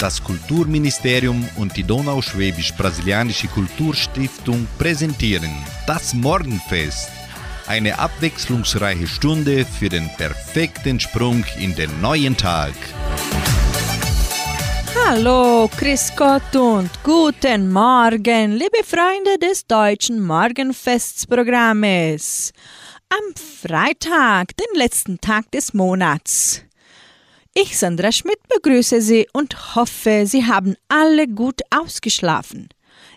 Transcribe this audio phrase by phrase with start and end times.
[0.00, 5.50] Das Kulturministerium und die Donauschwäbisch-Brasilianische Kulturstiftung präsentieren
[5.88, 7.10] das Morgenfest.
[7.66, 12.74] Eine abwechslungsreiche Stunde für den perfekten Sprung in den neuen Tag.
[15.04, 22.52] Hallo, Chris Gott und guten Morgen, liebe Freunde des deutschen Morgenfestsprogrammes.
[23.08, 26.67] Am Freitag, den letzten Tag des Monats.
[27.60, 32.68] Ich, Sandra Schmidt, begrüße Sie und hoffe, Sie haben alle gut ausgeschlafen.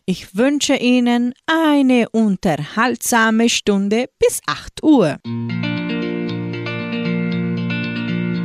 [0.05, 5.19] Ich wünsche Ihnen eine unterhaltsame Stunde bis 8 Uhr.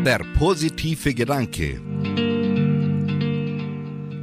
[0.05, 1.81] Der positive Gedanke.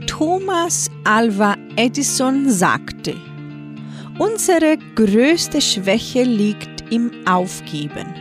[0.05, 3.15] Thomas Alva Edison sagte,
[4.19, 8.13] unsere größte Schwäche liegt im Aufgeben.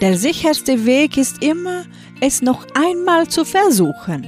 [0.00, 1.84] Der sicherste Weg ist immer,
[2.20, 4.26] es noch einmal zu versuchen.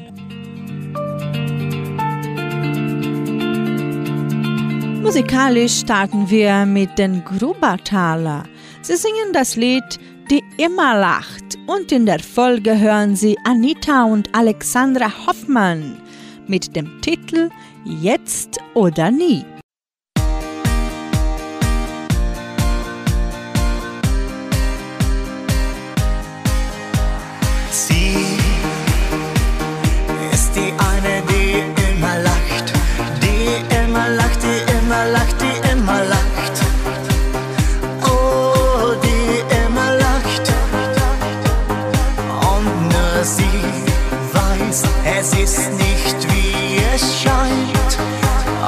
[5.02, 8.44] Musikalisch starten wir mit den Grubertaler.
[8.82, 9.98] Sie singen das Lied
[10.30, 16.00] Die immer lacht und in der Folge hören Sie Anita und Alexandra Hoffmann
[16.46, 17.50] mit dem Titel
[17.84, 19.44] Jetzt oder nie.
[27.88, 28.38] Sie
[30.32, 32.72] ist die eine, die immer lacht,
[33.20, 36.56] die immer lacht, die immer lacht, die immer lacht.
[38.04, 40.46] Oh, die immer lacht.
[42.54, 43.64] Und nur sie
[44.32, 44.82] weiß,
[45.18, 47.92] es ist nicht wie es scheint.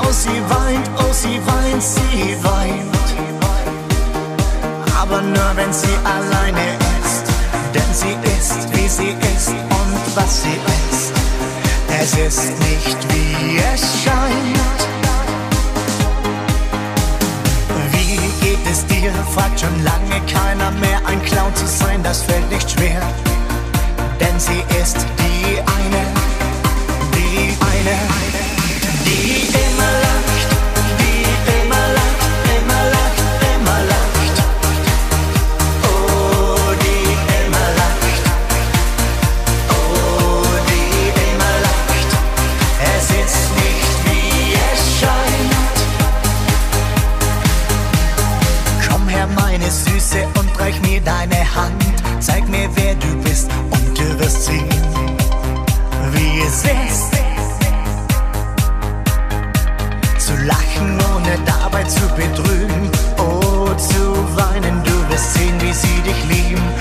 [0.03, 3.09] Oh, sie weint, oh, sie weint, sie weint.
[5.01, 6.67] Aber nur wenn sie alleine
[7.05, 7.27] ist,
[7.75, 10.59] denn sie ist, wie sie ist und was sie
[10.91, 11.13] ist.
[12.03, 14.81] Es ist nicht wie es scheint.
[17.93, 19.11] Wie geht es dir?
[19.35, 21.01] Fragt schon lange keiner mehr.
[21.07, 23.01] Ein Clown zu sein, das fällt nicht schwer.
[24.21, 26.05] Denn sie ist die eine,
[27.15, 27.97] die eine,
[29.07, 29.64] die immer
[51.05, 51.85] deine Hand.
[52.21, 54.69] Zeig mir, wer du bist, und du wirst sehen,
[56.13, 57.15] wie es ist.
[60.19, 62.91] Zu lachen, ohne dabei zu betrügen.
[63.19, 64.03] Oh, zu
[64.37, 66.74] weinen, du wirst sehen, wie sie dich lieben.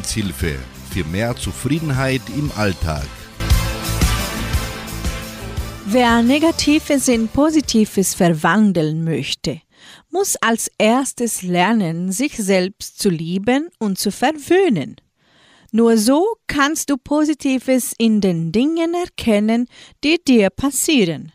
[0.00, 0.58] Lebenshilfe
[0.90, 3.06] für mehr Zufriedenheit im Alltag.
[5.86, 9.60] Wer Negatives in Positives verwandeln möchte,
[10.10, 14.96] muss als erstes lernen, sich selbst zu lieben und zu verwöhnen.
[15.72, 19.66] Nur so kannst du Positives in den Dingen erkennen,
[20.02, 21.32] die dir passieren.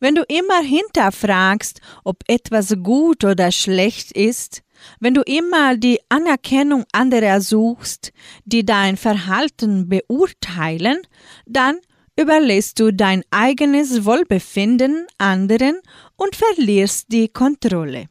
[0.00, 4.62] Wenn du immer hinterfragst, ob etwas gut oder schlecht ist,
[5.00, 8.12] wenn du immer die Anerkennung anderer suchst,
[8.44, 10.98] die dein Verhalten beurteilen,
[11.46, 11.78] dann
[12.18, 15.80] überlässt du dein eigenes Wohlbefinden anderen
[16.16, 18.06] und verlierst die Kontrolle.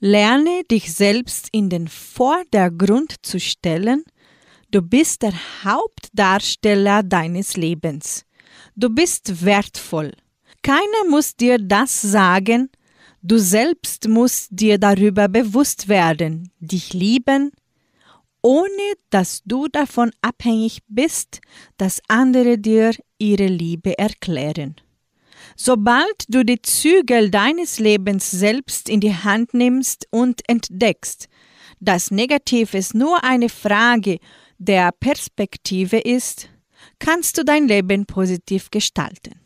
[0.00, 4.04] Lerne dich selbst in den Vordergrund zu stellen.
[4.70, 8.24] Du bist der Hauptdarsteller deines Lebens.
[8.74, 10.12] Du bist wertvoll.
[10.62, 12.70] Keiner muss dir das sagen,
[13.24, 17.52] Du selbst musst dir darüber bewusst werden, dich lieben,
[18.42, 21.40] ohne dass du davon abhängig bist,
[21.76, 24.74] dass andere dir ihre Liebe erklären.
[25.54, 31.28] Sobald du die Zügel deines Lebens selbst in die Hand nimmst und entdeckst,
[31.78, 34.18] dass Negatives nur eine Frage
[34.58, 36.48] der Perspektive ist,
[36.98, 39.41] kannst du dein Leben positiv gestalten.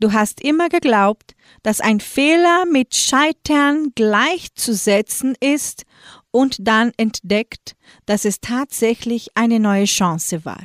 [0.00, 5.84] Du hast immer geglaubt, dass ein Fehler mit Scheitern gleichzusetzen ist
[6.30, 7.76] und dann entdeckt,
[8.06, 10.64] dass es tatsächlich eine neue Chance war.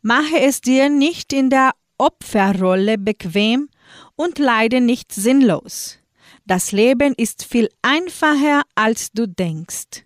[0.00, 3.68] Mache es dir nicht in der Opferrolle bequem,
[4.16, 5.98] und leider nicht sinnlos.
[6.44, 10.04] Das Leben ist viel einfacher, als du denkst.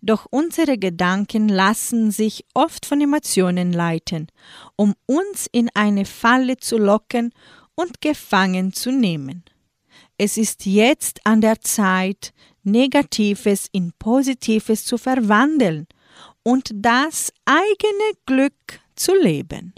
[0.00, 4.28] Doch unsere Gedanken lassen sich oft von Emotionen leiten,
[4.76, 7.32] um uns in eine Falle zu locken
[7.78, 9.44] und gefangen zu nehmen.
[10.16, 12.32] Es ist jetzt an der Zeit,
[12.64, 15.86] Negatives in Positives zu verwandeln
[16.42, 19.74] und das eigene Glück zu leben.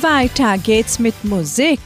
[0.00, 1.78] Weiter geht's mit Musik.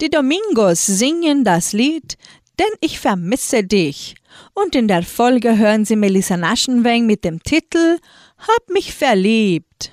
[0.00, 2.16] Die Domingos singen das Lied
[2.58, 4.14] Denn ich vermisse dich.
[4.54, 7.98] Und in der Folge hören Sie Melissa Naschenweng mit dem Titel
[8.40, 9.92] Hab mich verliebt.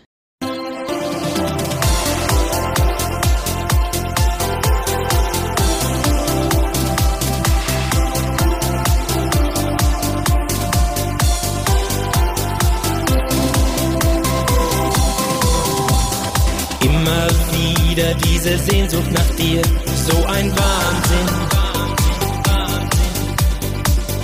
[17.98, 19.62] wieder diese Sehnsucht nach dir,
[20.08, 21.27] so ein Wahnsinn.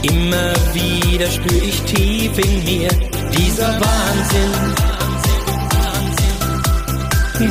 [0.03, 4.53] Immer wieder spür ich tief in mir dieser Wahnsinn.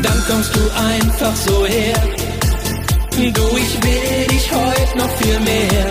[0.02, 0.60] Dann kommst du
[0.90, 1.98] einfach so her.
[3.16, 5.86] Du, ich will dich heute noch viel mehr.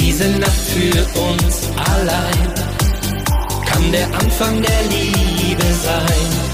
[0.00, 2.54] Diese Nacht für uns allein
[3.66, 6.50] kann der Anfang der Liebe sein.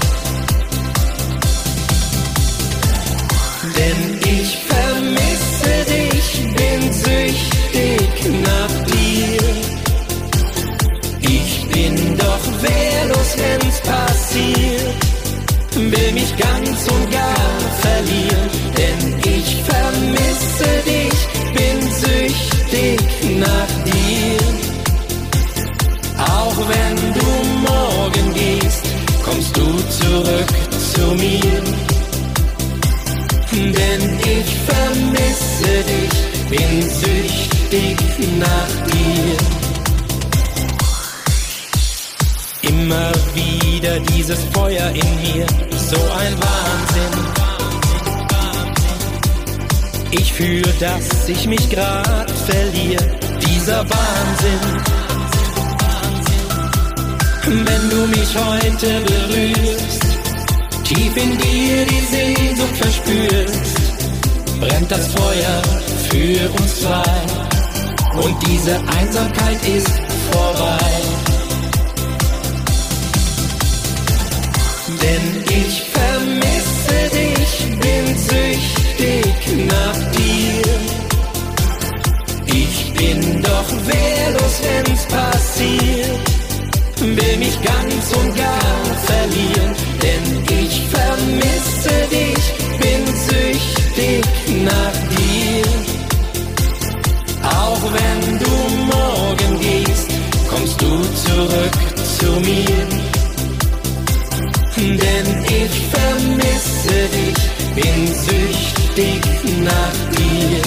[3.77, 8.09] denn ich vermisse dich, bin süchtig
[8.43, 8.66] nach
[12.61, 14.95] wehrlos, wenn's passiert,
[15.75, 21.17] will mich ganz und gar verlieren, denn ich vermisse dich,
[21.57, 22.99] bin süchtig
[23.39, 24.39] nach dir.
[26.17, 27.29] Auch wenn du
[27.69, 28.83] morgen gehst,
[29.23, 29.65] kommst du
[29.99, 30.47] zurück
[30.93, 31.57] zu mir
[33.73, 37.97] denn ich vermisse dich, bin süchtig
[38.39, 39.56] nach dir.
[42.69, 45.45] Immer wieder dieses Feuer in mir,
[45.89, 47.47] so ein Wahnsinn.
[50.11, 53.05] Ich fühle, dass ich mich grad verliere,
[53.41, 54.83] dieser Wahnsinn.
[57.45, 60.01] Wenn du mich heute berührst,
[60.83, 63.77] tief in dir die Sehnsucht verspürst,
[64.59, 65.61] brennt das Feuer
[66.09, 67.47] für uns zwei
[68.21, 69.91] und diese Einsamkeit ist
[70.31, 71.16] vorbei.
[75.01, 77.51] Denn ich vermisse dich,
[77.83, 79.37] bin süchtig
[79.67, 80.63] nach dir.
[82.47, 86.37] Ich bin doch wehrlos, wenn's passiert
[87.15, 92.43] will mich ganz und gar verlieren, denn ich vermisse dich,
[92.81, 94.25] bin süchtig
[94.63, 95.65] nach dir.
[97.43, 98.53] Auch wenn du
[98.85, 100.09] morgen gehst,
[100.49, 101.77] kommst du zurück
[102.19, 103.16] zu mir.
[104.77, 107.39] Denn ich vermisse dich,
[107.73, 109.21] bin süchtig
[109.63, 110.61] nach dir.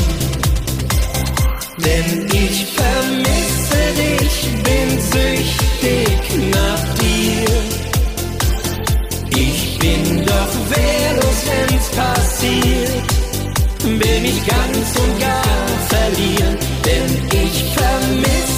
[1.79, 7.51] Denn ich vermisse dich, bin süchtig nach dir.
[9.39, 13.05] Ich bin doch wehrlos, wenn's passiert,
[13.85, 18.50] will mich ganz und gar verlieren, denn ich vermisse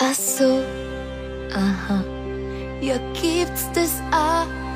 [0.00, 0.62] Ach so,
[1.52, 2.04] aha,
[2.80, 4.46] ja gibt's das auch.
[4.46, 4.67] Ich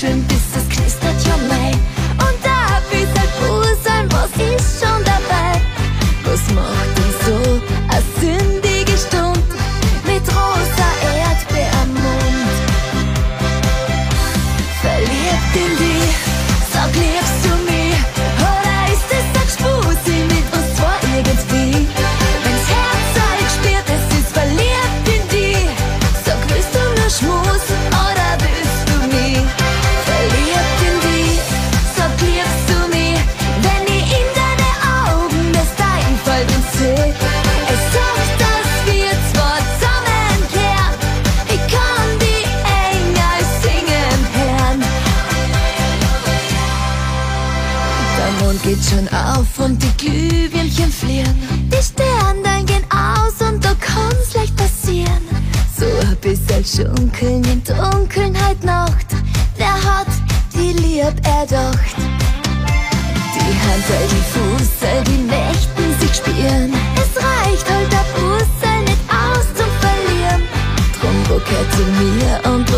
[0.00, 0.37] passion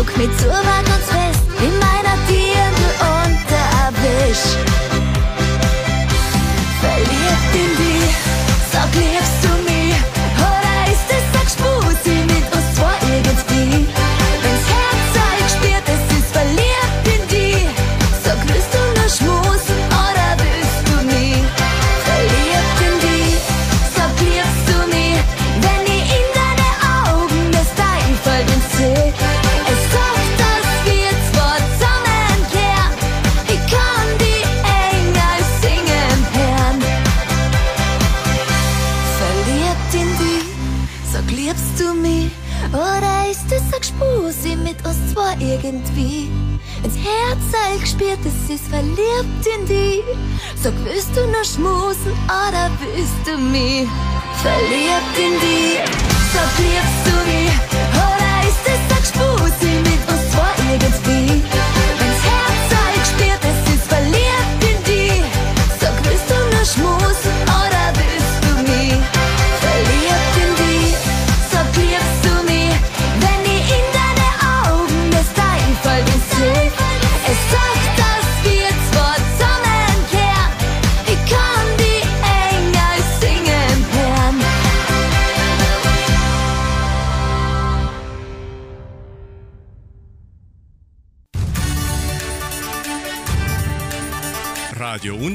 [0.01, 0.80] Guck mir zu, was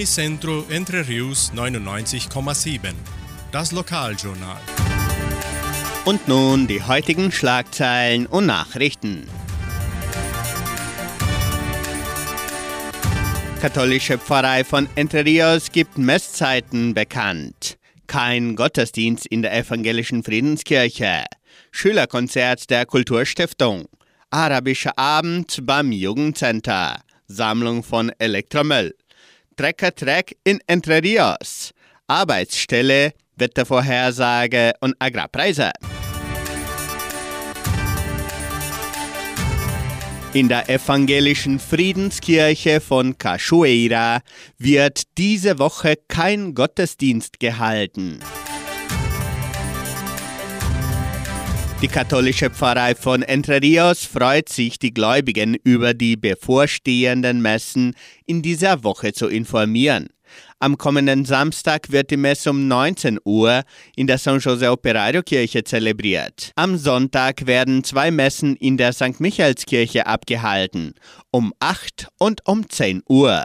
[0.06, 2.92] Unicentro Entre Rios 99,7.
[3.50, 4.60] Das Lokaljournal.
[6.04, 9.26] Und nun die heutigen Schlagzeilen und Nachrichten.
[13.60, 17.76] Katholische Pfarrei von Entre Rios gibt Messzeiten bekannt.
[18.06, 21.24] Kein Gottesdienst in der evangelischen Friedenskirche.
[21.72, 23.86] Schülerkonzert der Kulturstiftung.
[24.30, 27.00] Arabischer Abend beim Jugendcenter.
[27.26, 28.94] Sammlung von Elektromüll.
[29.56, 31.72] Treckertreck in Entre Rios.
[32.06, 35.72] Arbeitsstelle, Wettervorhersage und Agrarpreise.
[40.34, 44.20] In der evangelischen Friedenskirche von Cachoeira
[44.58, 48.20] wird diese Woche kein Gottesdienst gehalten.
[51.82, 58.40] Die katholische Pfarrei von Entre Rios freut sich, die Gläubigen über die bevorstehenden Messen in
[58.40, 60.08] dieser Woche zu informieren.
[60.58, 63.62] Am kommenden Samstag wird die Messe um 19 Uhr
[63.94, 66.52] in der San Jose Operario Kirche zelebriert.
[66.56, 69.20] Am Sonntag werden zwei Messen in der St.
[69.20, 70.94] Michaelskirche abgehalten,
[71.30, 73.44] um 8 und um 10 Uhr.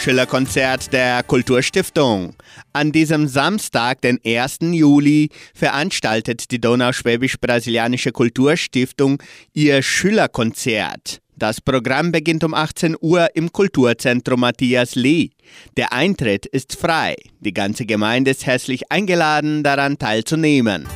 [0.00, 2.34] Schillerkonzert der Kulturstiftung.
[2.72, 4.58] An diesem Samstag, den 1.
[4.62, 11.20] Juli, veranstaltet die Donauschwäbisch-Brasilianische Kulturstiftung ihr Schillerkonzert.
[11.36, 15.30] Das Programm beginnt um 18 Uhr im Kulturzentrum Matthias Lee.
[15.76, 17.16] Der Eintritt ist frei.
[17.40, 20.88] Die ganze Gemeinde ist herzlich eingeladen, daran teilzunehmen.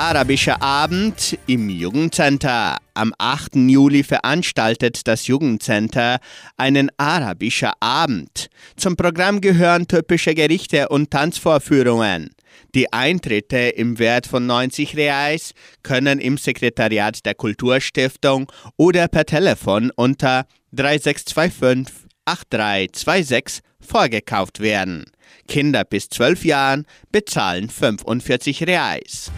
[0.00, 2.78] Arabischer Abend im Jugendcenter.
[2.94, 3.56] Am 8.
[3.56, 6.20] Juli veranstaltet das Jugendcenter
[6.56, 8.48] einen Arabischer Abend.
[8.76, 12.30] Zum Programm gehören typische Gerichte und Tanzvorführungen.
[12.74, 19.92] Die Eintritte im Wert von 90 Reais können im Sekretariat der Kulturstiftung oder per Telefon
[19.94, 25.04] unter 3625 8326 vorgekauft werden.
[25.46, 29.30] Kinder bis 12 Jahren bezahlen 45 Reais.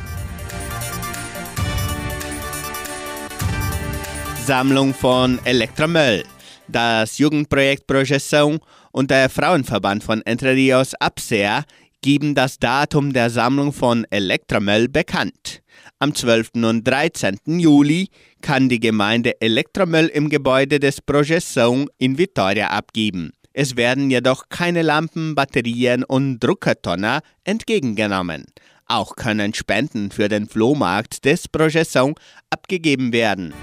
[4.46, 6.24] Sammlung von Elektromüll.
[6.66, 8.58] Das Jugendprojekt Projeção
[8.90, 11.64] und der Frauenverband von Entre Rios Abser
[12.00, 15.62] geben das Datum der Sammlung von Elektromüll bekannt.
[16.00, 16.50] Am 12.
[16.56, 17.38] und 13.
[17.46, 18.08] Juli
[18.40, 23.30] kann die Gemeinde Elektromüll im Gebäude des Projeção in Vitoria abgeben.
[23.52, 28.46] Es werden jedoch keine Lampen, Batterien und Druckertonner entgegengenommen.
[28.86, 32.16] Auch können Spenden für den Flohmarkt des Projeção
[32.50, 33.54] abgegeben werden.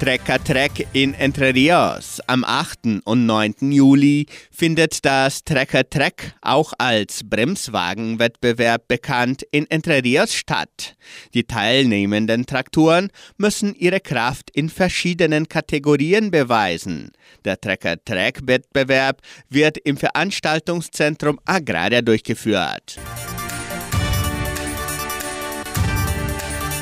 [0.00, 2.20] Trecker Trek in Entre Rios.
[2.26, 3.02] Am 8.
[3.04, 3.70] und 9.
[3.70, 10.96] Juli findet das Trecker Trek, auch als Bremswagenwettbewerb bekannt, in Entre Rios statt.
[11.32, 17.12] Die teilnehmenden Traktoren müssen ihre Kraft in verschiedenen Kategorien beweisen.
[17.44, 22.98] Der Trecker Trek Wettbewerb wird im Veranstaltungszentrum Agraria durchgeführt.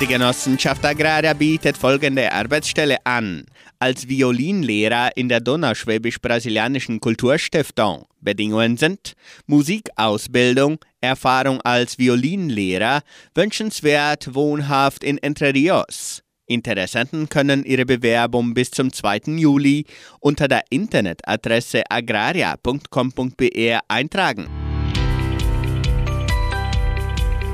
[0.02, 3.44] Die Genossenschaft Agraria bietet folgende Arbeitsstelle an.
[3.78, 8.06] Als Violinlehrer in der Donauschwäbisch-Brasilianischen Kulturstiftung.
[8.20, 9.12] Bedingungen sind
[9.46, 13.02] Musikausbildung, Erfahrung als Violinlehrer,
[13.36, 16.24] wünschenswert wohnhaft in Entre Rios.
[16.46, 19.36] Interessenten können ihre Bewerbung bis zum 2.
[19.36, 19.86] Juli
[20.18, 24.48] unter der Internetadresse agraria.com.br eintragen.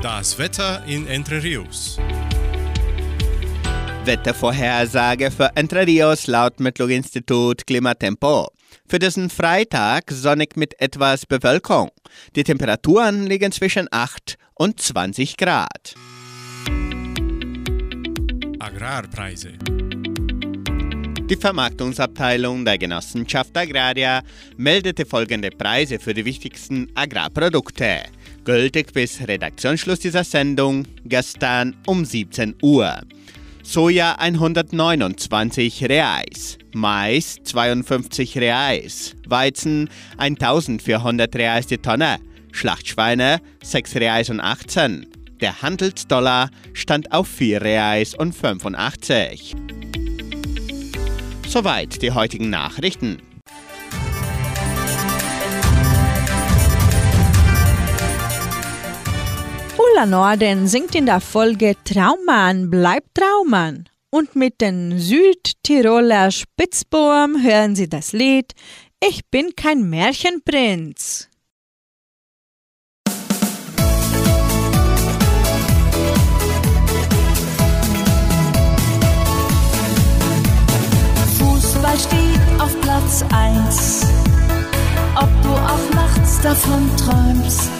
[0.01, 1.99] Das Wetter in Entre Rios.
[4.05, 8.47] Wettervorhersage für Entre Rios laut Metlog-Institut Klimatempo.
[8.87, 11.89] Für diesen Freitag sonnig mit etwas Bewölkung.
[12.35, 15.95] Die Temperaturen liegen zwischen 8 und 20 Grad.
[18.59, 19.53] Agrarpreise.
[21.29, 24.23] Die Vermarktungsabteilung der Genossenschaft Agraria
[24.57, 28.03] meldete folgende Preise für die wichtigsten Agrarprodukte.
[28.45, 32.99] Gültig bis Redaktionsschluss dieser Sendung gestern um 17 Uhr.
[33.71, 42.17] Soja 129 Reais, Mais 52 Reais, Weizen 1400 Reais die Tonne,
[42.51, 45.05] Schlachtschweine 6 Reais und 18.
[45.39, 49.55] Der Handelsdollar stand auf 4 Reais und 85.
[51.47, 53.19] Soweit die heutigen Nachrichten.
[59.79, 63.87] Ulla Norden singt in der Folge Traummann bleibt Traummann.
[64.11, 68.51] Und mit den Südtiroler Spitzbohm hören Sie das Lied
[68.99, 71.29] Ich bin kein Märchenprinz.
[81.37, 84.07] Fußball steht auf Platz 1.
[85.15, 87.78] Ob du auch nachts davon träumst,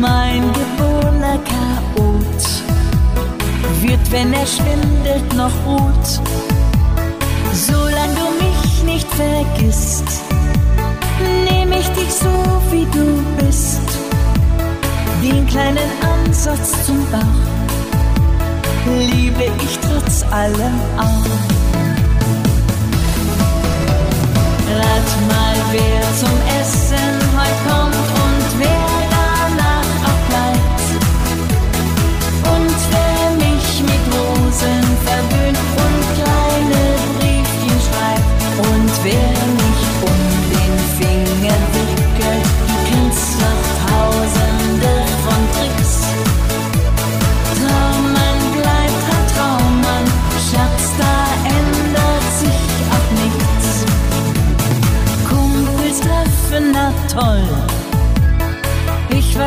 [0.00, 2.44] mein geborener Chaot
[3.80, 6.20] wird, wenn er schwindelt, noch ruht.
[7.52, 10.04] Solange du mich nicht vergisst,
[11.48, 12.32] nehme ich dich so,
[12.70, 13.82] wie du bist.
[15.22, 17.54] Den kleinen Ansatz zum Bauch
[18.98, 21.26] liebe ich trotz allem auch.
[24.76, 27.93] Rat mal, wer zum Essen heute kommt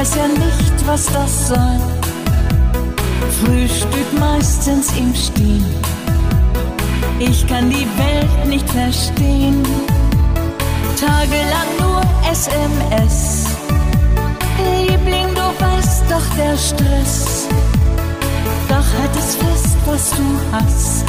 [0.08, 1.80] weiß ja nicht, was das soll.
[3.40, 5.66] Frühstück meistens im Stehen.
[7.20, 9.64] Ich kann die Welt nicht verstehen.
[11.00, 13.48] Tagelang nur SMS.
[14.88, 17.48] Liebling, du weißt doch der Stress.
[18.70, 21.06] Doch halt es fest, was du hast,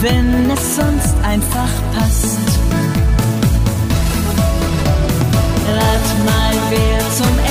[0.00, 2.38] wenn es sonst einfach passt.
[5.68, 7.45] Rat mal, wer zum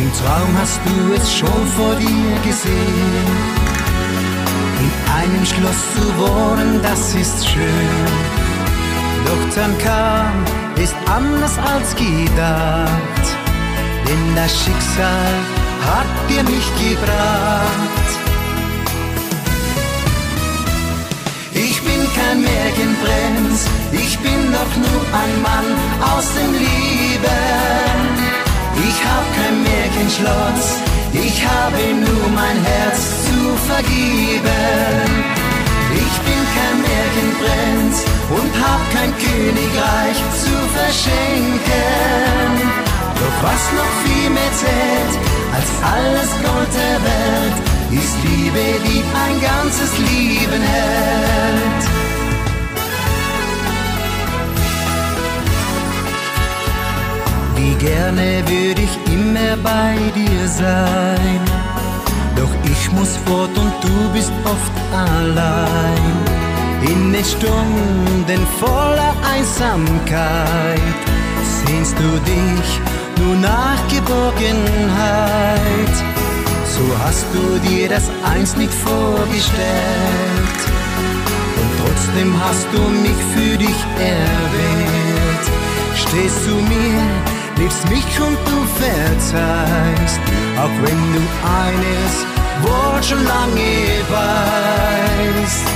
[0.00, 3.26] Im Traum hast du es schon vor dir gesehen.
[4.84, 8.06] In einem Schloss zu wohnen, das ist schön.
[9.26, 10.32] Doch dann kam
[10.82, 13.24] es anders als gedacht,
[14.06, 15.34] denn das Schicksal
[15.84, 18.08] hat dir mich gebracht.
[21.52, 25.68] Ich bin kein Märchenprinz, ich bin doch nur ein Mann
[26.16, 28.19] aus dem Leben.
[28.88, 30.66] Ich hab kein Märchenschloss,
[31.12, 33.38] ich habe nur mein Herz zu
[33.70, 35.08] vergeben.
[36.02, 37.94] Ich bin kein Märchenprinz
[38.30, 42.50] und hab kein Königreich zu verschenken.
[43.20, 45.14] Doch was noch viel mehr zählt
[45.52, 47.56] als alles Gold der Welt,
[48.00, 52.09] ist Liebe, die ein ganzes Leben hält.
[57.60, 61.40] Wie gerne würde ich immer bei dir sein.
[62.34, 66.14] Doch ich muss fort und du bist oft allein.
[66.92, 71.00] In den Stunden voller Einsamkeit
[71.66, 72.68] sehnst du dich
[73.20, 75.96] nur nach Geborgenheit.
[76.74, 80.60] So hast du dir das einst nicht vorgestellt.
[81.60, 85.44] Und trotzdem hast du mich für dich erwählt.
[85.94, 87.02] Stehst zu mir,
[87.60, 90.20] liebst mich und du verzeihst,
[90.56, 91.22] auch wenn du
[91.62, 92.12] eines
[92.62, 93.72] Wort schon lange
[94.16, 95.66] weißt.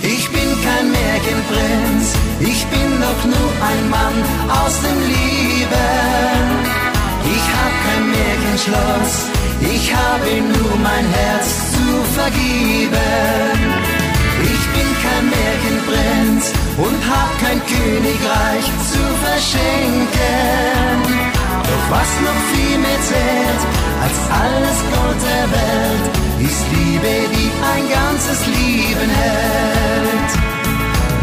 [0.00, 2.04] Ich bin kein Märchenprinz,
[2.40, 4.16] ich bin doch nur ein Mann
[4.60, 6.44] aus dem Leben.
[7.34, 9.12] Ich hab kein Märchenschloss,
[9.74, 11.86] ich habe nur mein Herz zu
[12.18, 13.58] vergeben.
[14.54, 21.02] Ich bin kein Märchenprinz und hab kein Königreich zu verschenken.
[21.68, 23.62] Doch was noch viel mehr zählt
[24.04, 26.04] als alles Gold der Welt,
[26.48, 30.30] ist Liebe, die ein ganzes Leben hält.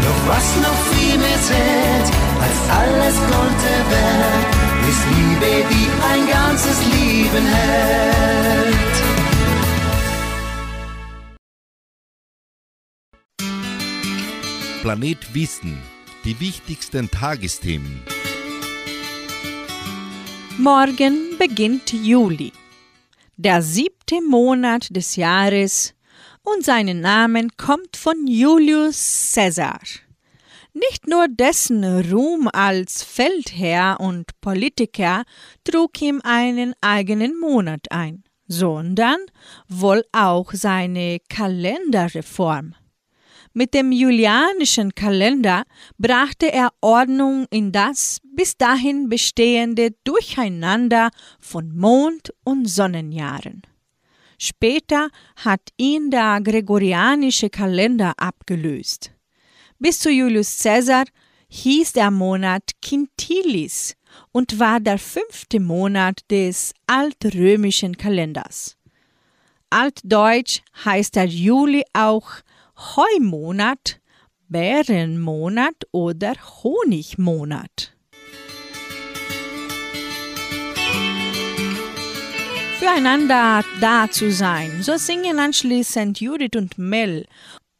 [0.04, 2.08] Doch was noch viel mehr zählt
[2.44, 4.48] als alles Gold der Welt,
[4.90, 8.95] ist Liebe, die ein ganzes Leben hält.
[14.86, 15.82] Planet Wissen.
[16.24, 18.04] Die wichtigsten Tagesthemen.
[20.58, 22.52] Morgen beginnt Juli,
[23.36, 25.92] der siebte Monat des Jahres,
[26.44, 29.80] und sein Name kommt von Julius Caesar.
[30.72, 35.24] Nicht nur dessen Ruhm als Feldherr und Politiker
[35.64, 39.18] trug ihm einen eigenen Monat ein, sondern
[39.66, 42.76] wohl auch seine Kalenderreform.
[43.58, 45.64] Mit dem julianischen Kalender
[45.96, 51.08] brachte er Ordnung in das bis dahin bestehende Durcheinander
[51.40, 53.62] von Mond- und Sonnenjahren.
[54.38, 59.12] Später hat ihn der gregorianische Kalender abgelöst.
[59.78, 61.04] Bis zu Julius Caesar
[61.48, 63.94] hieß der Monat Quintilis
[64.32, 68.76] und war der fünfte Monat des altrömischen Kalenders.
[69.70, 72.28] Altdeutsch heißt der Juli auch
[72.76, 74.00] Heumonat,
[74.48, 77.96] Bärenmonat oder Honigmonat.
[82.78, 87.26] Füreinander da zu sein, so singen anschließend Judith und Mel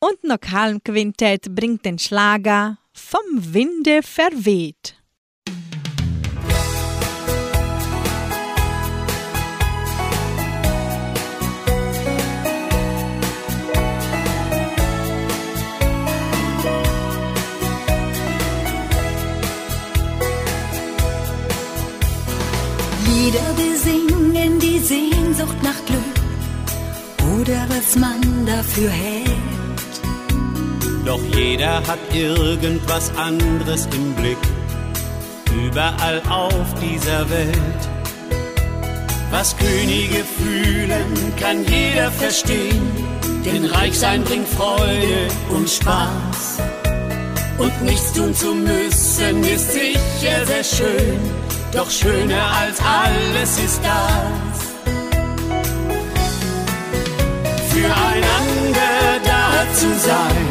[0.01, 4.96] und Nokalmquintett bringt den Schlager vom Winde verweht.
[23.37, 29.31] Lieder besingen die Sehnsucht nach Glück oder was man dafür hält.
[31.05, 34.39] Doch jeder hat irgendwas anderes im Blick,
[35.55, 37.83] überall auf dieser Welt.
[39.31, 42.91] Was Könige fühlen, kann jeder verstehen,
[43.45, 46.59] denn Reichsein bringt Freude und Spaß.
[47.59, 51.46] Und nichts tun zu müssen ist sicher sehr schön,
[51.77, 54.57] doch schöner als alles ist das.
[57.71, 60.47] Füreinander da zu sein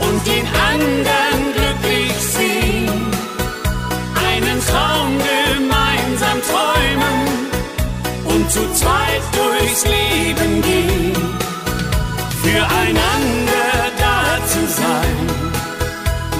[0.00, 3.06] und den anderen glücklich sehen.
[4.28, 7.20] Einen Traum gemeinsam träumen
[8.24, 11.14] und zu zweit durchs Leben gehen.
[12.42, 15.34] Füreinander da zu sein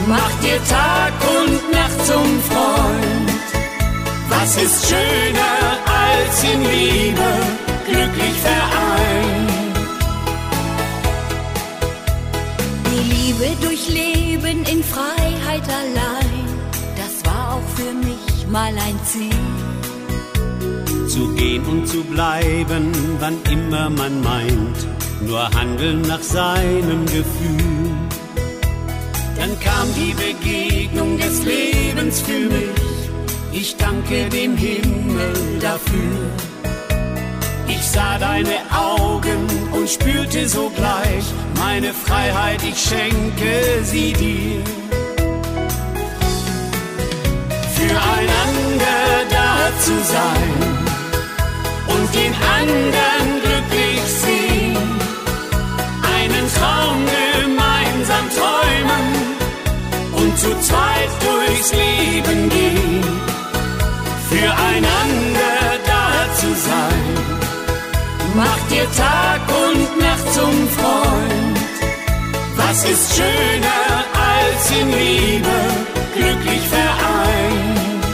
[0.08, 2.63] macht dir Tag und Nacht zum Freund.
[4.44, 7.30] Was ist schöner als in Liebe
[7.86, 9.50] glücklich vereint?
[12.90, 16.46] Die Liebe durchleben in Freiheit allein,
[16.94, 19.46] das war auch für mich mal ein Ziel.
[21.08, 24.86] Zu gehen und zu bleiben, wann immer man meint,
[25.22, 27.92] nur handeln nach seinem Gefühl.
[29.38, 32.93] Dann kam die Begegnung des Lebens für mich.
[33.56, 36.18] Ich danke dem Himmel dafür.
[37.68, 41.24] Ich sah deine Augen und spürte sogleich
[41.56, 44.60] meine Freiheit, ich schenke sie dir.
[47.76, 50.52] Füreinander da zu sein
[51.94, 54.76] und den anderen glücklich sehen,
[56.16, 59.06] einen Traum gemeinsam träumen
[60.12, 63.33] und zu zweit durchs Leben gehen,
[64.34, 65.58] füreinander
[65.90, 66.06] da
[66.40, 67.04] zu sein.
[68.34, 71.58] Macht dir Tag und Nacht zum Freund.
[72.56, 73.86] Was ist schöner
[74.30, 75.56] als in Liebe
[76.16, 78.04] glücklich vereint?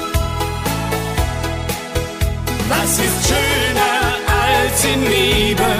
[2.73, 3.99] Was ist schöner
[4.45, 5.71] als in Liebe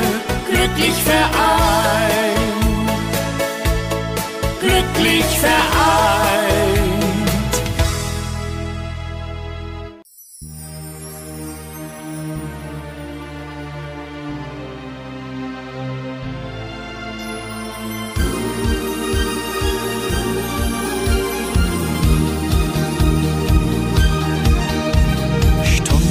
[0.51, 2.61] glücklich vereint?
[4.61, 6.30] Glücklich vereint.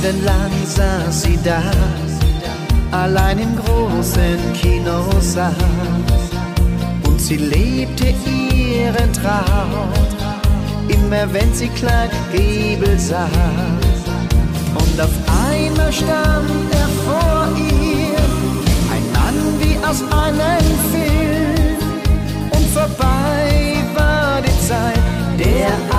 [0.09, 1.61] Stundenlang saß sie da,
[2.91, 5.53] allein im großen Kinosaal.
[7.05, 9.93] Und sie lebte ihren Traum,
[10.87, 13.29] immer wenn sie Clark Gable sah.
[14.73, 15.15] Und auf
[15.47, 18.17] einmal stand er vor ihr,
[18.93, 21.77] ein Mann wie aus einem Film.
[22.49, 24.99] Und vorbei war die Zeit
[25.37, 25.98] der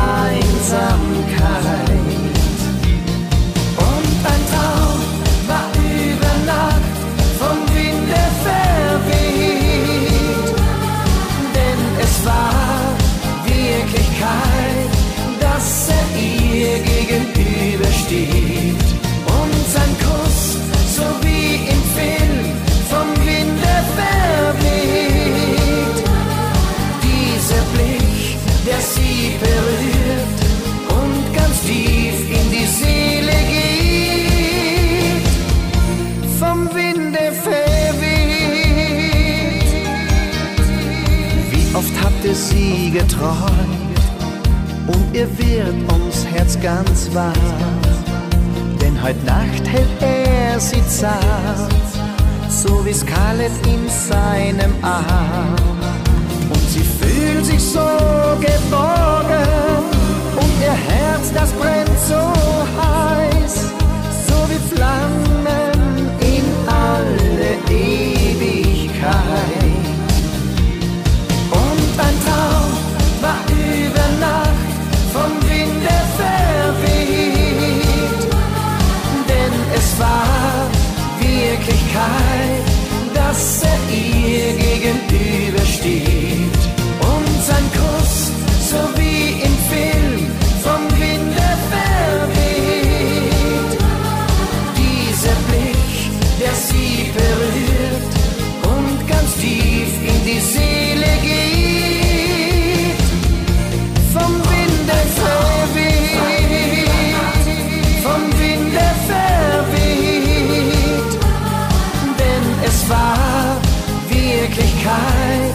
[114.80, 115.52] Wirklichkeit,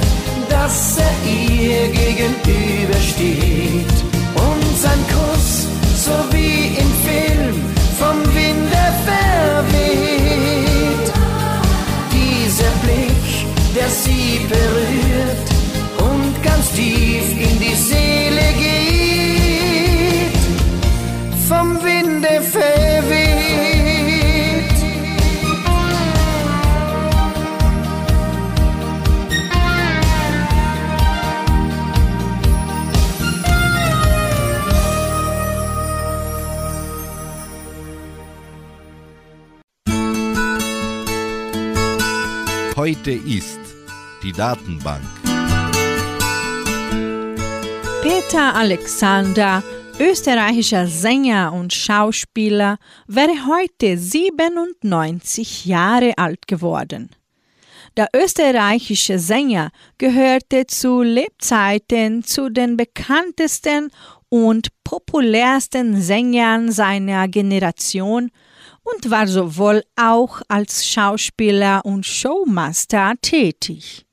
[0.50, 3.94] dass er ihr gegenübersteht.
[4.36, 5.15] Und sein Kuss,
[43.06, 43.60] Heute ist
[44.24, 45.04] die Datenbank.
[48.02, 49.62] Peter Alexander,
[50.00, 57.12] österreichischer Sänger und Schauspieler, wäre heute 97 Jahre alt geworden.
[57.96, 63.92] Der österreichische Sänger gehörte zu Lebzeiten zu den bekanntesten
[64.30, 68.32] und populärsten Sängern seiner Generation
[68.86, 74.06] und war sowohl auch als Schauspieler und Showmaster tätig.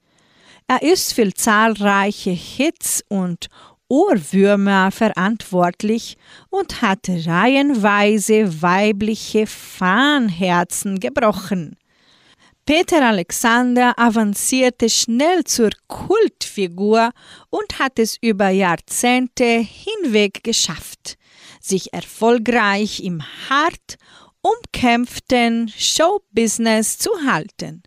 [0.66, 3.48] Er ist für zahlreiche Hits und
[3.88, 6.16] Ohrwürmer verantwortlich
[6.48, 11.76] und hat reihenweise weibliche Fanherzen gebrochen.
[12.64, 17.10] Peter Alexander avancierte schnell zur Kultfigur
[17.50, 21.18] und hat es über Jahrzehnte hinweg geschafft,
[21.60, 23.98] sich erfolgreich im hart
[24.42, 27.82] umkämpften Showbusiness zu halten.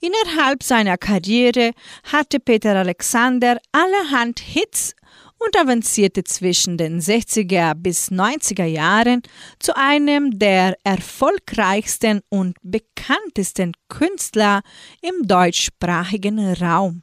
[0.00, 1.72] Innerhalb seiner Karriere
[2.12, 4.94] hatte Peter Alexander allerhand Hits
[5.38, 9.22] und avancierte zwischen den 60er bis 90er Jahren
[9.58, 14.62] zu einem der erfolgreichsten und bekanntesten Künstler
[15.00, 17.02] im deutschsprachigen Raum.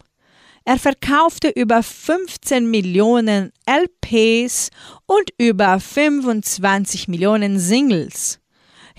[0.64, 4.70] Er verkaufte über 15 Millionen LPs
[5.08, 8.41] und über 25 Millionen Singles.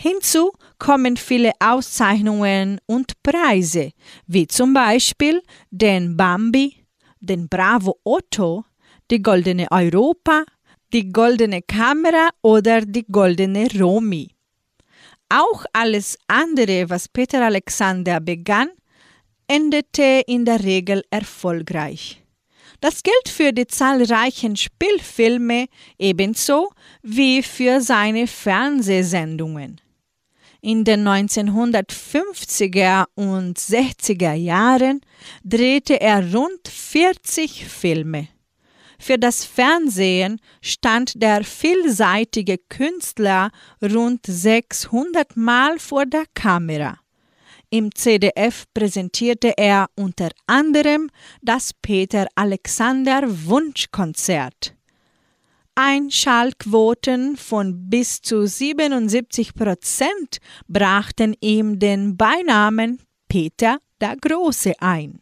[0.02, 0.50] Hinzu
[0.80, 3.92] kommen viele Auszeichnungen und Preise,
[4.26, 5.40] wie zum Beispiel
[5.70, 6.84] den Bambi,
[7.20, 8.64] den Bravo Otto,
[9.12, 10.42] die Goldene Europa,
[10.92, 14.34] die Goldene Kamera oder die Goldene Romi.
[15.28, 18.70] Auch alles andere, was Peter Alexander begann,
[19.46, 22.24] endete in der Regel erfolgreich.
[22.80, 26.72] Das gilt für die zahlreichen Spielfilme ebenso
[27.02, 29.81] wie für seine Fernsehsendungen.
[30.64, 35.00] In den 1950er und 60er Jahren
[35.42, 38.28] drehte er rund 40 Filme.
[38.96, 43.50] Für das Fernsehen stand der vielseitige Künstler
[43.82, 46.96] rund 600 Mal vor der Kamera.
[47.68, 51.10] Im CDF präsentierte er unter anderem
[51.40, 54.76] das Peter Alexander Wunschkonzert.
[55.74, 65.20] Einschaltquoten von bis zu 77 Prozent brachten ihm den Beinamen Peter der Große ein.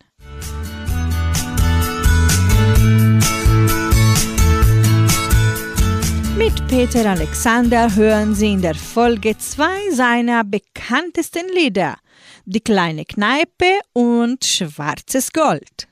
[6.36, 11.96] Mit Peter Alexander hören Sie in der Folge zwei seiner bekanntesten Lieder,
[12.44, 15.89] Die kleine Kneipe und Schwarzes Gold.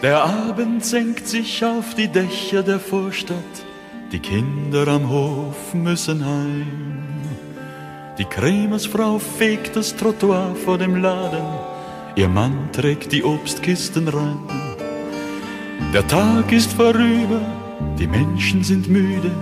[0.00, 3.36] Der Abend senkt sich auf die Dächer der Vorstadt,
[4.12, 7.02] die Kinder am Hof müssen heim.
[8.16, 11.44] Die Krämersfrau fegt das Trottoir vor dem Laden,
[12.14, 14.38] ihr Mann trägt die Obstkisten rein.
[15.92, 17.40] Der Tag ist vorüber,
[17.98, 19.32] die Menschen sind müde,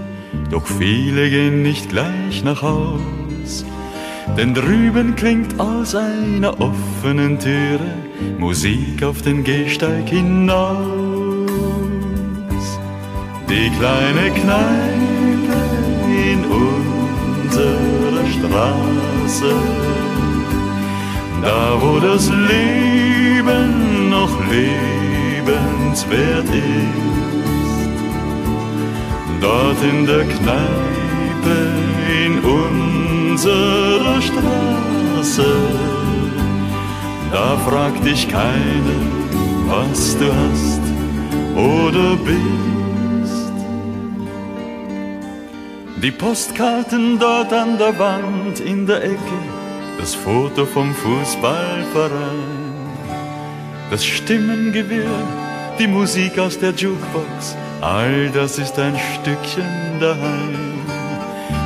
[0.51, 3.16] doch viele gehen nicht gleich nach Haus.
[4.35, 7.95] Denn drüben klingt aus einer offenen Türe
[8.39, 10.77] Musik auf den Gehsteig hinaus.
[13.49, 15.57] Die kleine Kneipe
[16.31, 19.55] in unserer Straße,
[21.43, 27.07] da wo das Leben noch lebenswert ist,
[29.41, 31.73] dort in der Kneipe
[32.25, 32.96] in unserer
[34.21, 35.47] Straße
[37.33, 39.01] da fragt dich keiner,
[39.67, 40.81] was du hast
[41.55, 43.53] oder bist.
[46.03, 49.39] Die Postkarten dort an der Wand in der Ecke,
[49.99, 52.11] das Foto vom Fußballverein,
[53.91, 55.25] das Stimmengewirr,
[55.79, 60.66] die Musik aus der Jukebox, all das ist ein Stückchen daheim.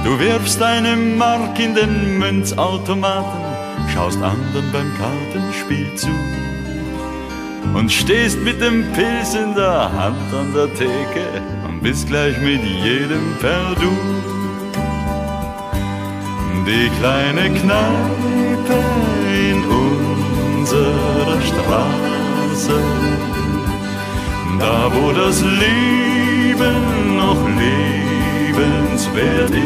[0.04, 3.40] Du wirfst eine Mark in den Münzautomaten,
[3.92, 6.08] schaust anderen beim Kartenspiel zu
[7.74, 12.62] und stehst mit dem Pilz in der Hand an der Theke und bist gleich mit
[12.64, 13.90] jedem per Du.
[16.66, 18.78] Die kleine Kneipe
[19.50, 19.64] in
[20.60, 22.80] unserer Straße,
[24.58, 26.19] da wo das noch
[29.14, 29.60] lebenswert ist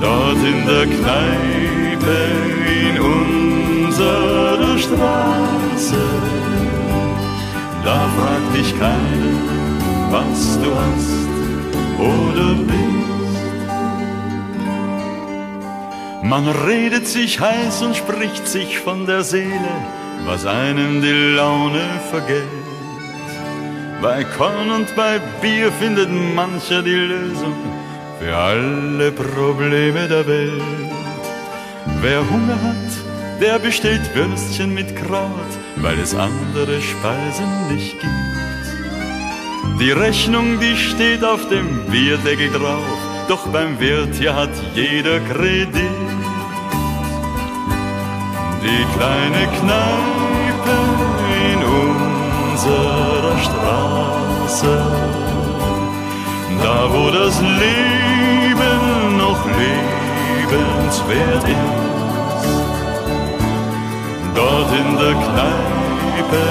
[0.00, 2.16] dort in der Kneipe
[2.86, 6.04] in unserer Straße.
[7.84, 9.36] Da fragt dich keiner,
[10.10, 11.28] was du hast
[11.98, 12.78] oder bist.
[16.22, 19.74] Man redet sich heiß und spricht sich von der Seele,
[20.26, 22.59] was einem die Laune vergeht.
[24.02, 27.54] Bei Korn und bei Bier findet mancher die Lösung
[28.18, 30.62] für alle Probleme der Welt.
[32.00, 38.10] Wer Hunger hat, der bestellt Würstchen mit Kraut, weil es andere Speisen nicht gibt.
[39.80, 42.98] Die Rechnung, die steht auf dem Bierdeckel drauf,
[43.28, 45.74] doch beim Wirt hier hat jeder Kredit.
[48.64, 50.76] Die kleine Kneipe
[51.52, 51.60] in
[52.52, 52.99] unserer
[53.70, 54.76] Straße,
[56.62, 62.58] da wo das Leben noch lebenswert ist.
[64.34, 66.42] Dort in der Kneipe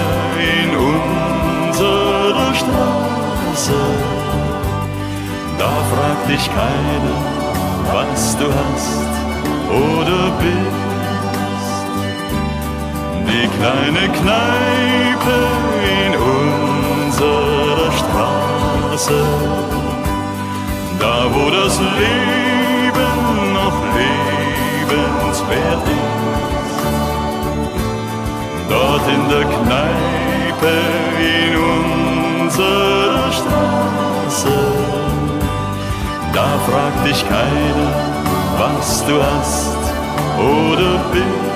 [0.56, 3.82] in unserer Straße,
[5.58, 7.20] da fragt dich keiner,
[7.94, 9.14] was du hast
[9.70, 10.88] oder bist.
[13.28, 15.69] Die kleine Kneipe
[19.00, 19.24] Straße,
[21.00, 26.80] da wo das Leben noch lebenswert ist.
[28.70, 30.74] Dort in der Kneipe
[31.18, 31.54] in
[32.42, 34.58] unserer Straße,
[36.34, 37.92] da fragt dich keiner,
[38.58, 39.78] was du hast
[40.38, 41.49] oder bist.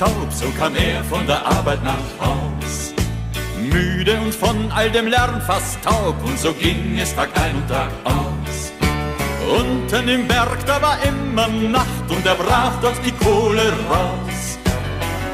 [0.00, 2.94] Kohlenstaub, so kam er von der Arbeit nach Haus.
[3.58, 7.68] Müde und von all dem Lärm fast taub, und so ging es Tag ein und
[7.68, 8.72] Tag aus.
[9.60, 14.58] Unten im Berg, da war immer Nacht, und er brach dort die Kohle raus.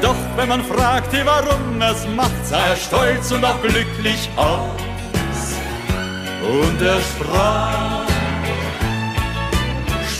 [0.02, 5.46] Doch wenn man fragte, warum er's macht, sah er stolz und auch glücklich aus.
[6.42, 8.04] Und er sprach,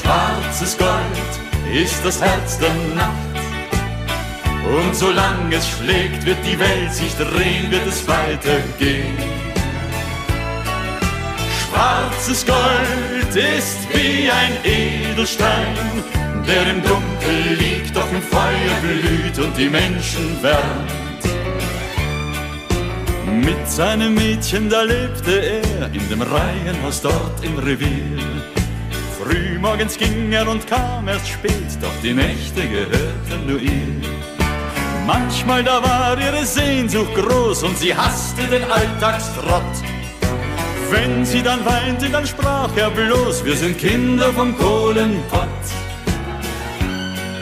[0.01, 3.26] schwarzes Gold ist das Herz der Nacht.
[4.75, 9.17] Und solange es schlägt, wird die Welt sich drehen, wird es weitergehen.
[11.61, 15.77] Schwarzes Gold ist wie ein Edelstein,
[16.47, 21.07] der im Dunkel liegt, doch im Feuer blüht und die Menschen wärmt.
[23.45, 28.19] Mit seinem Mädchen, da lebte er in dem Reihenhaus dort im Revier.
[29.21, 34.46] Frühmorgens ging er und kam erst spät, doch die Nächte gehörten nur ihr.
[35.07, 39.63] Manchmal da war ihre Sehnsucht groß und sie hasste den Alltagstrott.
[40.91, 45.65] Wenn sie dann weinte, dann sprach er bloß, wir sind Kinder vom Kohlenpott.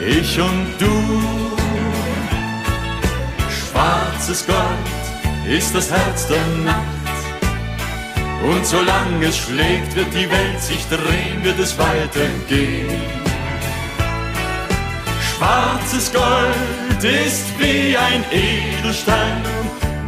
[0.07, 1.21] Ich und du,
[3.49, 6.85] schwarzes Gold ist das Herz der Nacht.
[8.43, 13.01] Und solange es schlägt, wird die Welt sich drehen, wird es weitergehen.
[15.19, 19.41] Schwarzes Gold ist wie ein Edelstein,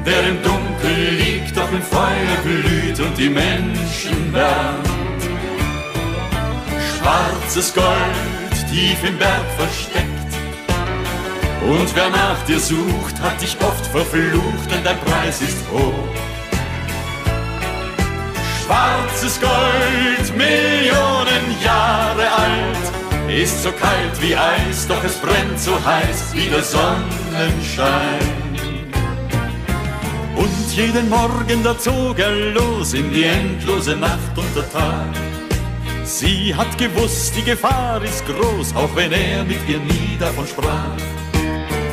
[0.05, 4.87] der im Dunkel liegt, doch im Feuer glüht und die Menschen wärmt.
[6.97, 10.07] Schwarzes Gold, tief im Berg versteckt.
[11.61, 16.07] Und wer nach dir sucht, hat dich oft verflucht, denn dein Preis ist hoch.
[18.63, 22.96] Schwarzes Gold, Millionen Jahre alt,
[23.29, 28.19] ist so kalt wie Eis, doch es brennt so heiß wie der Sonnenschein.
[30.35, 35.07] Und jeden Morgen da zog er los in die endlose Nacht und der Tag.
[36.03, 40.95] Sie hat gewusst, die Gefahr ist groß, auch wenn er mit ihr nie davon sprach.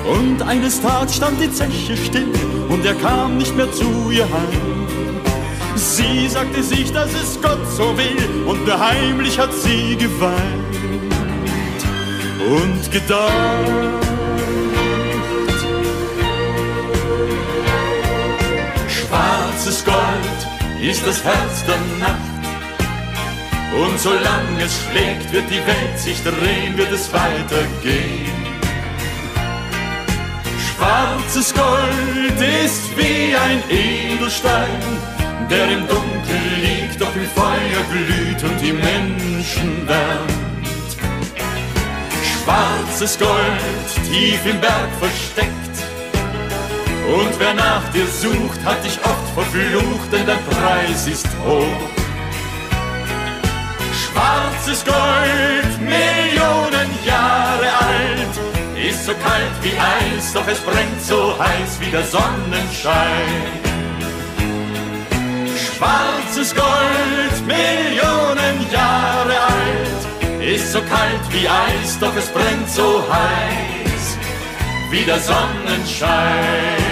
[0.05, 2.33] Und eines Tages stand die Zeche still
[2.69, 4.87] und er kam nicht mehr zu ihr heim.
[5.75, 10.84] Sie sagte sich, dass es Gott so will und nur heimlich hat sie geweint
[12.47, 14.05] und gedacht.
[18.89, 20.41] Schwarzes Gold
[20.83, 22.35] ist das Herz der Nacht.
[23.75, 28.45] Und solange es schlägt, wird die Welt sich drehen, wird es weitergehen.
[30.77, 34.83] Schwarzes Gold ist wie ein Edelstein,
[35.51, 40.44] der im Dunkel liegt, doch wie Feuer glüht und die Menschen wärmt.
[42.45, 45.77] Schwarzes Gold, tief im Berg versteckt.
[47.09, 51.89] Und wer nach dir sucht, hat dich oft verflucht, denn der Preis ist hoch.
[53.95, 58.35] Schwarzes Gold, Millionen Jahre alt,
[58.77, 63.65] ist so kalt wie Eis, doch es brennt so heiß wie der Sonnenschein.
[65.57, 69.84] Schwarzes Gold, Millionen Jahre alt,
[70.45, 74.19] ist so kalt wie Eis, doch es brennt so heiß
[74.91, 76.85] wie der Sonnenschein.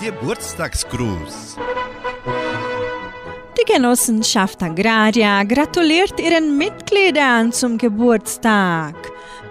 [0.00, 1.56] Geburtstagsgruß.
[3.56, 8.94] Die Genossenschaft Agraria gratuliert ihren Mitgliedern zum Geburtstag.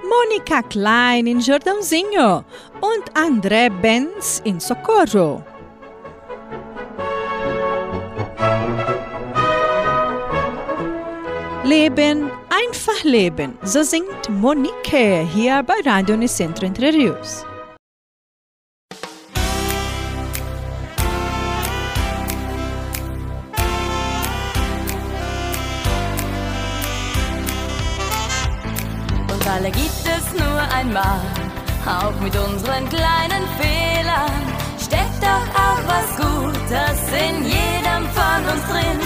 [0.09, 2.43] Monika Klein in Jordãozinho
[2.81, 5.43] und André Benz in Socorro.
[11.63, 17.45] Leben, einfach leben, so singt Monique hier bei Radio Unicentro Entre Rios.
[29.63, 31.21] Alle gibt es nur einmal,
[31.85, 34.41] auch mit unseren kleinen Fehlern.
[34.77, 38.99] Steckt doch auch was Gutes in jedem von uns drin.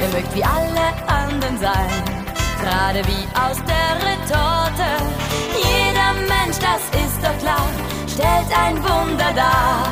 [0.00, 2.02] Ihr mögt wie alle anderen sein,
[2.62, 4.88] gerade wie aus der Retorte.
[5.56, 7.66] Jeder Mensch, das ist doch klar,
[8.06, 9.88] stellt ein Wunder dar.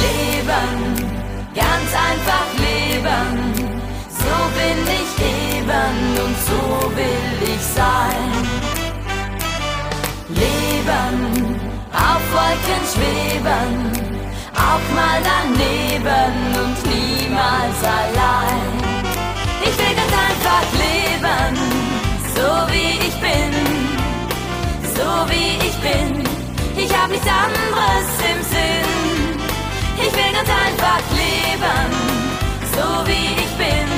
[0.00, 1.10] Leben,
[1.54, 3.76] ganz einfach leben,
[4.08, 8.61] so bin ich eben und so will ich sein.
[10.82, 11.60] Leben,
[11.92, 13.92] auf Wolken schweben,
[14.54, 18.72] auch mal daneben und niemals allein.
[19.62, 21.56] Ich will ganz einfach leben,
[22.34, 23.52] so wie ich bin,
[24.96, 26.24] so wie ich bin.
[26.76, 29.38] Ich hab nichts anderes im Sinn.
[29.98, 31.90] Ich will ganz einfach leben,
[32.74, 33.88] so wie ich bin.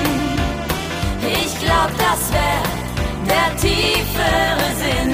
[1.43, 2.63] Ich glaub, das wär
[3.27, 5.14] der tiefere Sinn.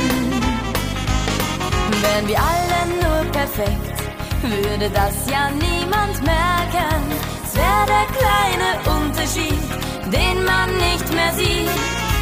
[2.02, 4.00] Wären wir alle nur perfekt,
[4.42, 7.02] würde das ja niemand merken.
[7.44, 9.60] Es wäre der kleine Unterschied,
[10.10, 11.68] den man nicht mehr sieht.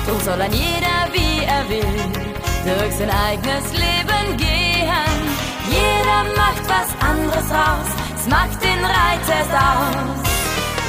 [0.04, 2.00] Drum soll ein jeder, wie er will,
[2.64, 5.18] durch sein eigenes Leben gehen.
[5.70, 10.28] Jeder macht was anderes raus, es macht den Reiz erst aus.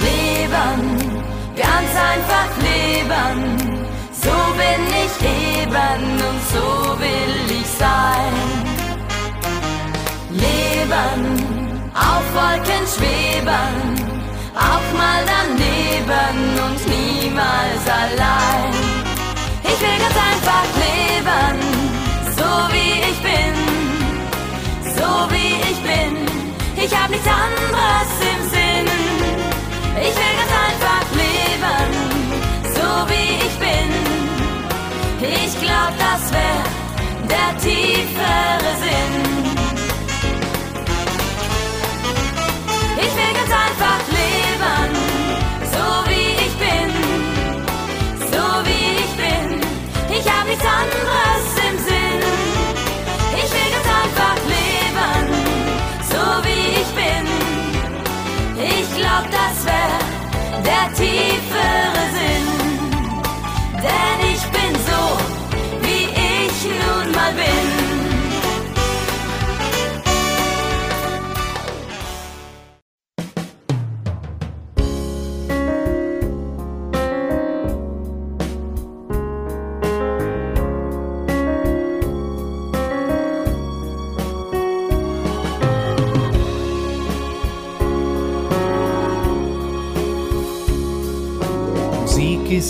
[0.01, 1.23] Leben,
[1.55, 8.68] ganz einfach leben, so bin ich eben und so will ich sein.
[10.79, 11.21] Leben,
[11.93, 13.75] auf Wolken schweben,
[14.55, 18.73] auch mal daneben und niemals allein.
[19.63, 21.55] Ich will ganz einfach leben,
[22.37, 23.53] so wie ich bin,
[24.95, 26.13] so wie ich bin.
[26.81, 28.87] Ich hab nichts anderes im Sinn.
[29.99, 31.89] Ich will ganz einfach leben,
[32.75, 33.89] so wie ich bin.
[35.21, 36.63] Ich glaub, das wär
[37.27, 38.58] der tiefere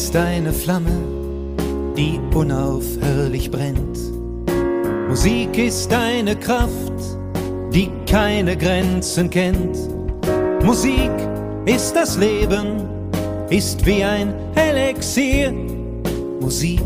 [0.09, 1.03] Ist eine Flamme,
[1.95, 3.99] die unaufhörlich brennt.
[5.07, 6.99] Musik ist eine Kraft,
[7.71, 9.77] die keine Grenzen kennt.
[10.63, 11.11] Musik
[11.65, 12.89] ist das Leben,
[13.51, 15.53] ist wie ein Elixier.
[16.41, 16.81] Musik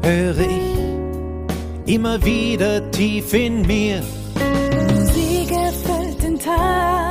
[0.00, 4.02] höre ich immer wieder tief in mir.
[4.88, 7.03] Musik erfüllt den Tag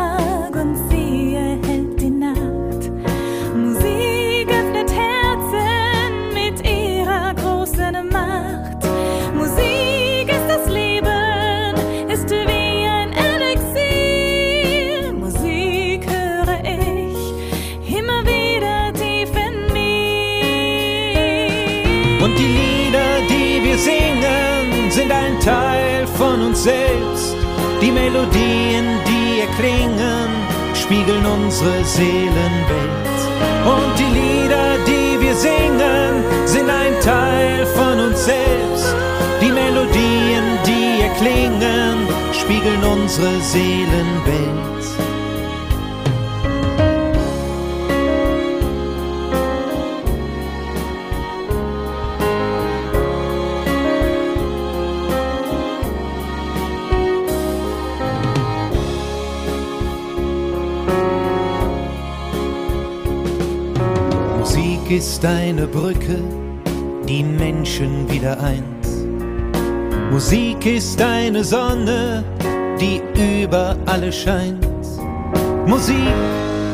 [22.23, 27.35] Und die Lieder, die wir singen, sind ein Teil von uns selbst.
[27.81, 30.29] Die Melodien, die erklingen,
[30.73, 33.19] spiegeln unsere Seelenwelt.
[33.65, 38.95] Und die Lieder, die wir singen, sind ein Teil von uns selbst.
[39.41, 45.02] Die Melodien, die erklingen, spiegeln unsere Seelenwelt.
[65.03, 66.17] Ist eine Brücke,
[67.09, 68.87] die Menschen wieder eint.
[70.09, 72.23] Musik ist eine Sonne,
[72.79, 73.01] die
[73.43, 74.65] über alle scheint.
[75.67, 76.17] Musik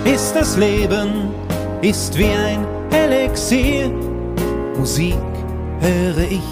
[0.06, 1.32] ist das Leben,
[1.82, 3.90] ist wie ein Elixier.
[4.78, 5.26] Musik
[5.80, 6.50] höre ich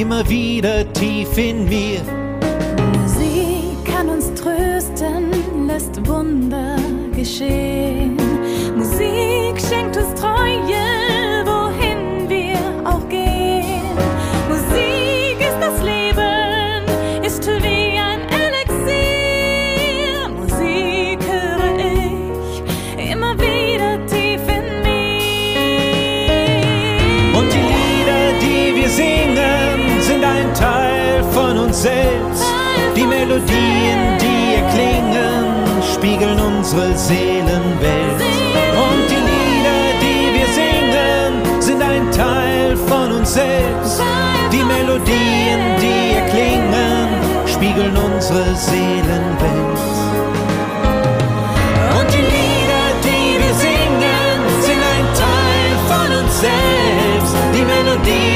[0.00, 2.00] immer wieder tief in mir.
[3.02, 6.76] Musik kann uns trösten, lässt Wunder
[7.16, 7.73] geschehen.
[36.74, 38.20] Unsere Seelenwelt.
[38.84, 44.02] Und die Lieder, die wir singen, sind ein Teil von uns selbst.
[44.50, 47.08] Die Melodien, die erklingen,
[47.46, 49.78] spiegeln unsere Seelenwelt.
[57.98, 58.33] Und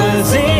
[0.00, 0.59] Spiegeln unsere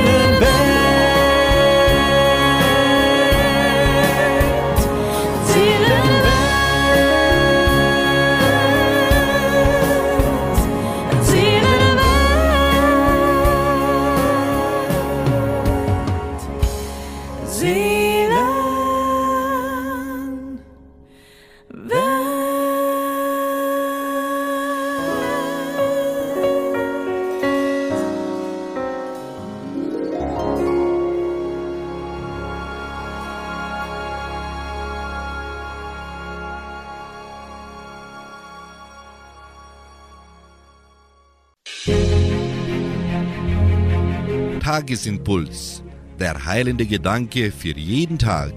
[44.81, 45.83] Tagesimpuls.
[46.19, 48.55] Der heilende Gedanke für jeden Tag.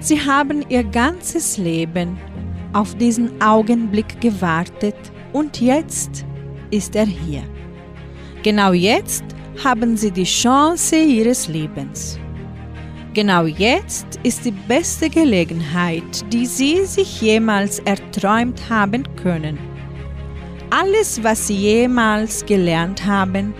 [0.00, 2.18] Sie haben ihr ganzes Leben
[2.72, 4.96] auf diesen Augenblick gewartet
[5.32, 6.26] und jetzt
[6.72, 7.44] ist er hier.
[8.42, 9.24] Genau jetzt
[9.62, 12.18] haben Sie die Chance Ihres Lebens.
[13.14, 19.56] Genau jetzt ist die beste Gelegenheit, die Sie sich jemals erträumt haben können.
[20.78, 23.54] Alles, was Sie jemals gelernt haben,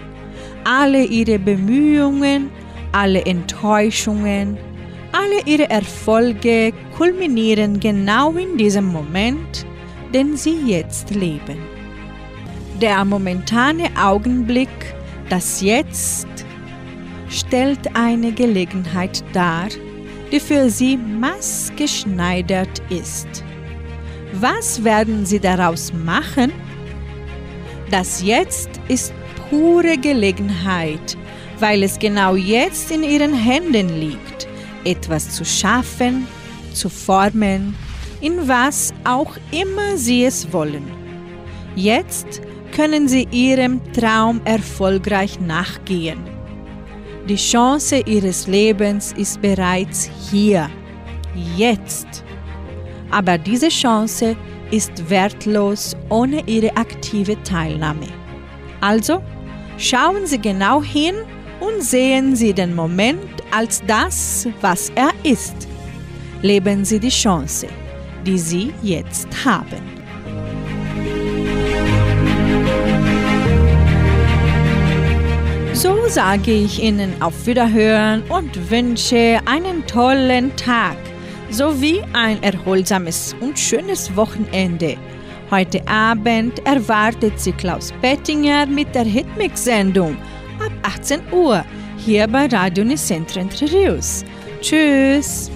[0.65, 2.51] alle Ihre Bemühungen,
[2.93, 4.59] alle Enttäuschungen,
[5.13, 9.65] alle Ihre Erfolge kulminieren genau in diesem Moment,
[10.13, 11.57] den Sie jetzt leben.
[12.83, 14.95] Der momentane Augenblick,
[15.31, 16.29] das Jetzt,
[17.31, 19.69] stellt eine Gelegenheit dar,
[20.31, 23.43] die für Sie maßgeschneidert ist.
[24.35, 26.66] Was werden Sie daraus machen?
[27.91, 29.15] Das Jetzt ist
[29.49, 31.17] pure Gelegenheit,
[31.61, 34.49] weil es genau jetzt in Ihren Händen liegt,
[34.85, 36.27] etwas zu schaffen,
[36.73, 37.77] zu formen,
[38.21, 40.85] in was auch immer Sie es wollen.
[41.77, 42.41] Jetzt
[42.75, 46.19] können Sie Ihrem Traum erfolgreich nachgehen.
[47.29, 50.69] Die Chance Ihres Lebens ist bereits hier,
[51.57, 52.25] jetzt.
[53.11, 54.37] Aber diese Chance
[54.71, 58.07] ist wertlos ohne Ihre aktive Teilnahme.
[58.81, 59.23] Also
[59.79, 61.15] schauen Sie genau hin
[61.61, 65.69] und sehen Sie den Moment als das, was er ist.
[66.43, 67.67] Leben Sie die Chance,
[68.27, 69.97] die Sie jetzt haben.
[75.73, 80.97] So sage ich Ihnen auf Wiederhören und wünsche einen tollen Tag
[81.57, 84.99] sowie ein erholsames und schönes Wochenende.
[85.51, 90.19] Heute Abend erwartet Sie Klaus Bettinger mit der Hitmix-Sendung
[90.61, 91.65] ab 18 Uhr
[91.97, 94.01] hier bei Radio Nicentro Entre.
[94.61, 95.56] Tschüss!